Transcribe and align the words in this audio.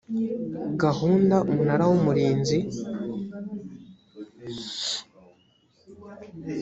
gahunda 0.83 1.35
umunara 1.51 1.83
w 1.89 1.93
umurinzi 1.97 2.57